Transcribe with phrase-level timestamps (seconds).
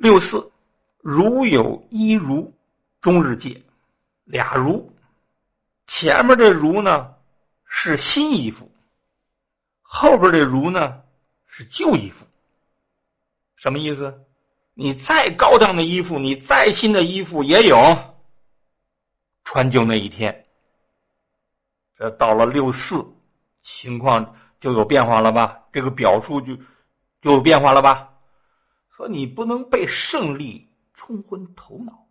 [0.00, 0.50] 六四，
[1.02, 2.50] 如有一如，
[3.02, 3.62] 终日戒，
[4.24, 4.90] 俩如。
[5.84, 7.14] 前面这如呢
[7.66, 8.66] 是新衣服，
[9.82, 11.02] 后边这如呢
[11.46, 12.24] 是旧衣服。
[13.56, 14.18] 什么意思？
[14.72, 17.76] 你再高档的衣服，你再新的衣服也有
[19.44, 20.34] 穿旧那一天。
[21.98, 23.04] 这到了六四，
[23.60, 25.60] 情况就有变化了吧？
[25.70, 26.56] 这个表述就
[27.20, 28.09] 就有变化了吧？
[29.00, 32.06] 说你不能被胜利冲昏头脑，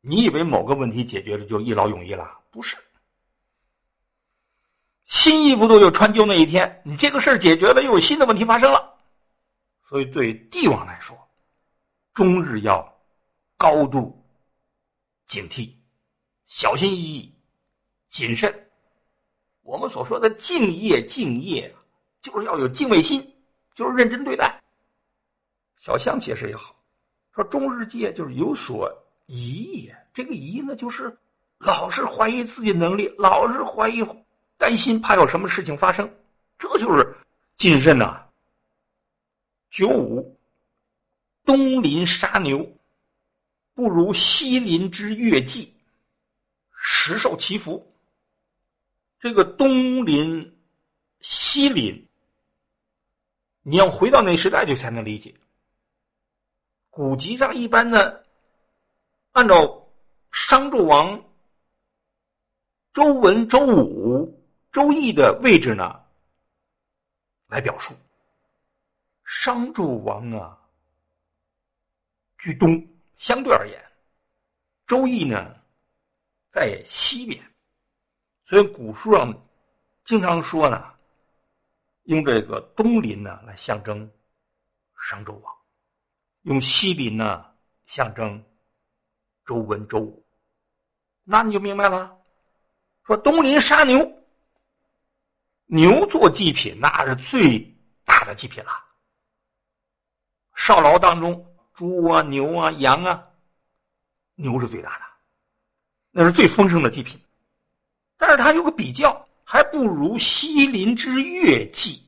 [0.00, 2.40] 你以为某个问题解决了就一劳永逸了？
[2.50, 2.78] 不是，
[5.04, 8.98] 新衣服都有穿旧那一天，你这个事儿解决了，又有新的问题发生了。
[9.86, 11.14] 所以对帝王来说，
[12.14, 12.82] 终日要
[13.58, 14.18] 高度
[15.26, 15.74] 警惕、
[16.46, 17.34] 小心翼翼、
[18.08, 18.50] 谨慎。
[19.60, 21.70] 我们所说的敬业、敬业，
[22.22, 23.22] 就是要有敬畏心，
[23.74, 24.58] 就是认真对待。
[25.82, 26.76] 小象解释也好，
[27.34, 28.88] 说中日界就是有所
[29.26, 31.12] 疑也，这个疑呢，就是
[31.58, 34.00] 老是怀疑自己能力，老是怀疑、
[34.56, 36.08] 担心，怕有什么事情发生，
[36.56, 37.16] 这就是
[37.56, 38.24] 谨慎呐。
[39.70, 40.38] 九五，
[41.44, 42.64] 东邻杀牛，
[43.74, 45.74] 不如西邻之月季，
[46.76, 47.84] 实受其福。
[49.18, 50.56] 这个东邻、
[51.18, 52.08] 西邻，
[53.62, 55.34] 你要回到那时代就才能理解。
[56.92, 58.22] 古籍上一般呢，
[59.30, 59.88] 按照
[60.30, 61.24] 商纣王、
[62.92, 66.04] 周文、周武、周易的位置呢
[67.46, 67.94] 来表述。
[69.24, 70.58] 商纣王啊，
[72.36, 73.82] 居东，相对而言，
[74.86, 75.56] 周易呢
[76.50, 77.42] 在西边。
[78.44, 79.32] 所以古书上
[80.04, 80.92] 经常说呢，
[82.02, 84.06] 用这个东邻呢来象征
[85.00, 85.56] 商纣王，
[86.42, 87.44] 用西林呢
[87.86, 88.42] 象征
[89.44, 90.24] 周文周武，
[91.24, 92.16] 那你就明白了。
[93.04, 93.98] 说东林杀牛，
[95.66, 97.58] 牛做祭品那是最
[98.04, 98.70] 大的祭品了。
[100.54, 101.44] 少劳当中，
[101.74, 103.24] 猪啊、牛啊、羊啊，
[104.34, 105.04] 牛是最大的，
[106.10, 107.20] 那是最丰盛的祭品。
[108.16, 112.00] 但是它有个比较，还不如西林之月季。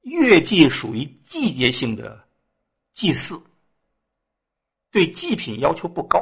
[0.00, 2.25] 月季属于季节性的
[2.96, 3.38] 祭祀，
[4.90, 6.18] 对祭品要求不高。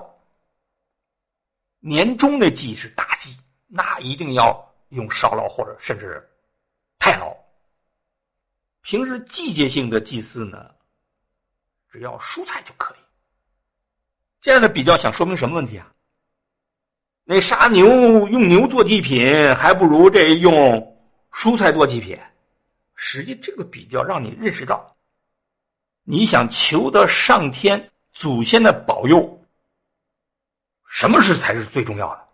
[1.78, 3.30] 年终的祭是大祭，
[3.68, 6.20] 那一定要用烧劳或者甚至
[6.98, 7.32] 太老。
[8.80, 10.68] 平时季节性的祭祀呢，
[11.92, 12.98] 只要蔬菜就可以。
[14.40, 15.94] 这样的比较想说明什么问题啊？
[17.22, 17.86] 那杀牛
[18.30, 20.52] 用牛做祭品，还不如这用
[21.30, 22.18] 蔬菜做祭品。
[22.96, 24.93] 实际这个比较让你认识到，
[26.04, 29.46] 你想求得上天祖先的保佑，
[30.86, 32.28] 什么是才是最重要的？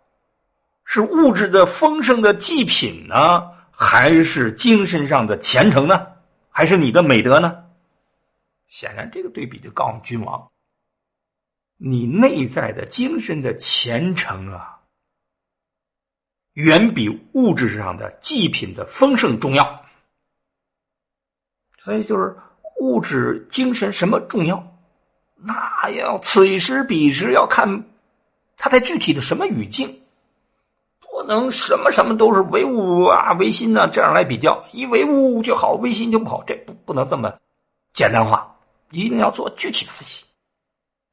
[0.83, 6.05] 是物质的丰盛的祭品呢，还是精神上的虔诚呢？
[6.49, 7.63] 还是你的美德呢？
[8.67, 10.51] 显然，这个对比就告诉君王，
[11.77, 14.79] 你内在的精神的虔诚啊。
[16.53, 19.85] 远比物质上的祭品的丰盛重要，
[21.77, 22.35] 所以就是
[22.81, 24.61] 物质精神什么重要？
[25.35, 27.83] 那要此时彼时要看
[28.57, 30.01] 他在具体的什么语境，
[30.99, 33.87] 不能什么什么都是唯物啊唯心呢？
[33.87, 37.31] 这样来比较，一唯物就好，唯心就不好，这不不能这么
[37.93, 38.51] 简单化，
[38.89, 40.25] 一定要做具体的分析。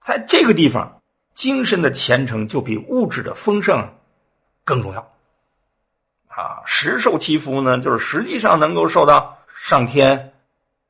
[0.00, 1.02] 在这个地方，
[1.34, 3.86] 精神的虔诚就比物质的丰盛
[4.64, 5.00] 更重要。
[6.28, 10.32] 啊，实受其福呢，就是实际上能够受到上天、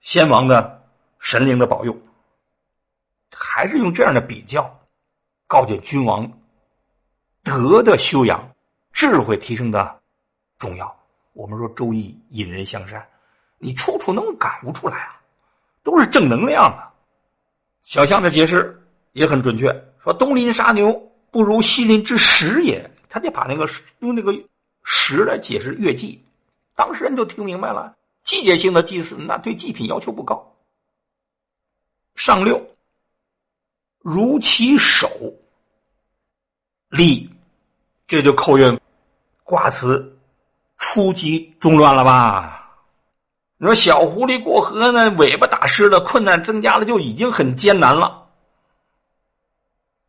[0.01, 0.83] 先王的
[1.19, 1.97] 神灵的保佑。
[3.37, 4.69] 还是用这样的比较，
[5.47, 6.31] 告诫君王
[7.43, 8.49] 德的修养、
[8.93, 10.01] 智慧提升的
[10.59, 10.97] 重要。
[11.33, 13.07] 我们说《周易》引人向善，
[13.59, 15.21] 你处处能感悟出来啊，
[15.83, 16.93] 都是正能量啊。
[17.83, 18.81] 小象的解释
[19.13, 19.67] 也很准确，
[20.03, 20.93] 说东邻杀牛
[21.31, 23.69] 不如西邻之食也，他就把那个
[24.01, 24.33] 用那个。
[24.91, 26.25] 时来解释月季，
[26.75, 27.95] 当事人就听明白了。
[28.29, 30.55] 季节性的祭祀，那对祭品要求不高。
[32.15, 32.61] 上六，
[34.01, 35.09] 如其手，
[36.91, 37.27] 立，
[38.07, 38.79] 这就扣运
[39.45, 40.15] 卦辞，
[40.77, 42.71] 初级中乱了吧？
[43.57, 48.29] 你说小狐狸过河呢，尾巴打湿了，困难增加了，就已经很艰难了。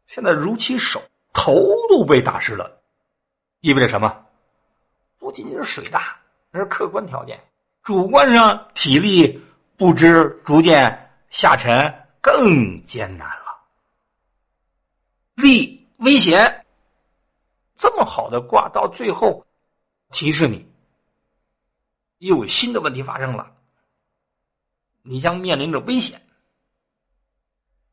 [0.08, 1.02] 现在如其手，
[1.32, 1.54] 头
[1.88, 2.82] 都被打湿了，
[3.62, 4.26] 意味着什么？
[5.18, 6.20] 不仅仅是水大，
[6.52, 7.42] 那是客观条件。
[7.84, 9.42] 主观上体力
[9.78, 11.92] 不支，逐渐下沉，
[12.22, 13.46] 更艰难了。
[15.36, 16.66] 利危险，
[17.76, 19.46] 这么好的卦，到最后
[20.12, 20.68] 提示你，
[22.18, 23.50] 又有新的问题发生了，
[25.02, 26.22] 你将面临着危险。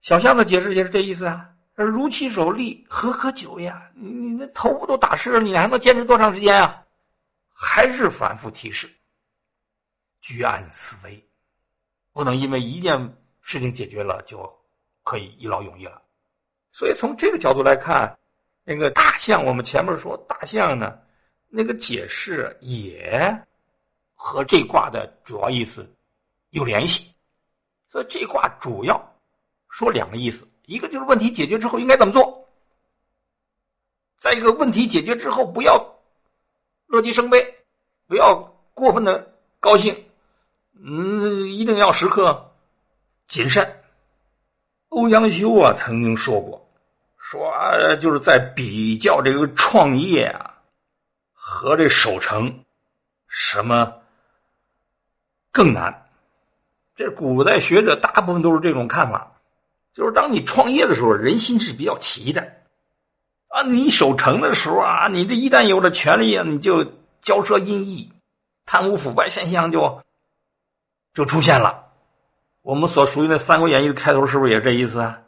[0.00, 3.90] 小象的解释也是这意思啊，如其手利，何可久呀？
[3.94, 6.82] 你那头发都打湿了，你还能坚持多长时间啊？
[7.52, 8.92] 还是反复提示，
[10.26, 11.24] 居安思危，
[12.12, 12.98] 不能因为一件
[13.42, 14.52] 事情解决了就
[15.04, 16.02] 可以一劳永逸了。
[16.72, 18.12] 所以从这个角度来看，
[18.64, 20.98] 那个大象，我们前面说大象呢，
[21.48, 23.32] 那个解释也
[24.16, 25.88] 和这卦的主要意思
[26.50, 27.14] 有联系。
[27.88, 29.00] 所以这卦主要。
[29.68, 32.48] 说两个意思，一个就是问题解决之后应该怎么做，
[34.18, 35.78] 再一个问题解决之后不要
[36.86, 37.54] 乐极生悲，
[38.06, 38.34] 不要
[38.72, 39.30] 过分的
[39.60, 39.94] 高兴，
[40.82, 42.52] 嗯，一定要时刻
[43.26, 43.82] 谨慎。
[44.88, 46.68] 欧阳修啊曾经说过，
[47.18, 47.50] 说
[48.00, 50.54] 就是在比较这个创业啊
[51.32, 52.64] 和这守成
[53.28, 53.92] 什么
[55.50, 56.08] 更难，
[56.94, 59.32] 这古代学者大部分都是这种看法。
[59.92, 62.40] 就是当你创业的时候，人心是比较齐的，
[63.48, 66.84] 啊，你守成的时候啊，你这一旦有了权利啊，你就
[67.22, 68.12] 骄奢淫逸、
[68.66, 70.02] 贪污腐败现象就
[71.16, 71.82] 就出现了。
[72.60, 75.18] 我们所熟悉的《三国演义》的开头是不是也这意思啊？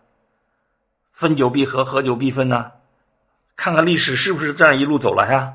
[1.13, 2.71] 分久必合，合久必分呐。
[3.57, 5.55] 看看历史是不是这样一路走来啊？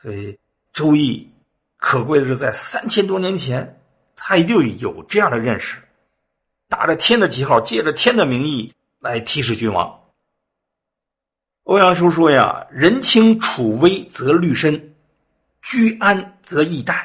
[0.00, 0.32] 所以
[0.72, 1.16] 《周易》
[1.78, 3.80] 可贵的是，在三千多年前，
[4.14, 5.82] 他就有这样的认识。
[6.68, 10.00] 打着天的旗号，借着天的名义来提示君王。
[11.64, 14.94] 欧阳修说呀：“人轻处危则虑深，
[15.60, 17.04] 居安则易殆，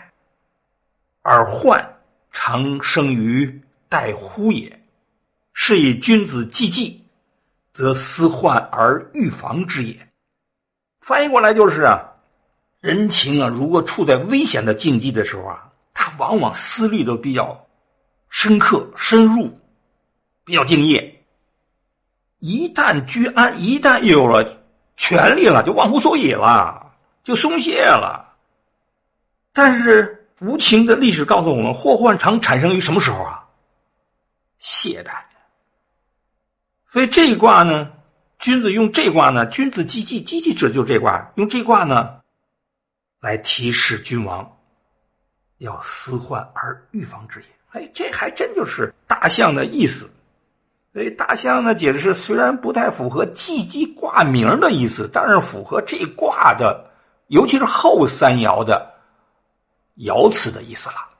[1.27, 1.85] 而患
[2.31, 4.81] 常生于待乎也。
[5.51, 7.03] 是以君子既济，
[7.73, 10.07] 则思患而预防之也。”
[11.01, 11.99] 翻译过来就是啊，
[12.79, 17.61] 人情啊，如果处在危险的境地的时候啊，他往往思虑都比较。
[18.29, 19.49] 深刻、深入，
[20.45, 21.25] 比较敬业。
[22.39, 24.45] 一旦居安，一旦又有了
[24.95, 28.35] 权力了，就忘乎所以了，就松懈了。
[29.53, 33.43] 但是无情的历史告诉我们，祸患常产生于什么时候啊？
[34.59, 35.11] 懈怠。
[36.89, 37.91] 所以这一卦呢，
[38.39, 42.19] 君子用这卦呢，君子积济，积济者就这卦，用这卦呢，
[43.19, 44.47] 来提示君王
[45.57, 47.45] 要思患而预防之也。
[47.71, 50.09] 哎，这还真就是大象的意思。
[50.93, 56.89] 所以大象呢，解释虽然不太符合季季卦名的意思，但是符合这卦的，
[57.27, 58.93] 尤其是后三爻的
[59.97, 61.16] 爻辞的意思了。